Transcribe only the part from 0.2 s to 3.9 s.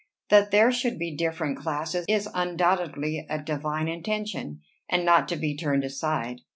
That there should be different classes is undoubtedly a divine